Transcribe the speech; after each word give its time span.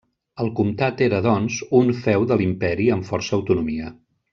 El 0.43 0.47
comtat 0.59 1.03
era, 1.07 1.19
doncs, 1.27 1.59
un 1.83 1.93
feu 2.09 2.27
de 2.33 2.41
l'imperi 2.43 2.91
amb 2.97 3.09
força 3.13 3.41
autonomia. 3.41 3.97